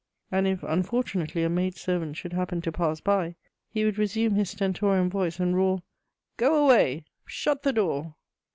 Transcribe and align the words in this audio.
And 0.31 0.47
if, 0.47 0.63
unfortunately, 0.63 1.43
a 1.43 1.49
maid 1.51 1.75
servant 1.75 2.17
should 2.17 2.33
happen 2.33 2.59
to 2.61 2.71
pass 2.71 2.99
by, 2.99 3.35
he 3.69 3.85
would 3.85 3.99
resume 3.99 4.33
his 4.33 4.49
stentorian 4.49 5.11
voice 5.11 5.39
and 5.39 5.55
roar: 5.55 5.83
"Go 6.37 6.65
away! 6.65 7.05
Shut 7.27 7.61
the 7.61 7.71
door!" 7.73 8.15